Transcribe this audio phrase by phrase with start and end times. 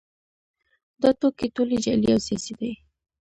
[1.01, 2.71] دا ټوکې ټولې جعلي او سیاسي دي